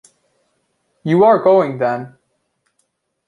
You 1.03 1.23
are 1.25 1.43
going, 1.43 1.77
then? 1.77 2.17